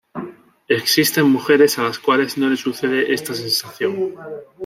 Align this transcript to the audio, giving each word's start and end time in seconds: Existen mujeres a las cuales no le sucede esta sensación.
Existen 0.67 1.29
mujeres 1.29 1.77
a 1.77 1.83
las 1.83 1.99
cuales 1.99 2.35
no 2.35 2.49
le 2.49 2.57
sucede 2.57 3.13
esta 3.13 3.35
sensación. 3.35 4.15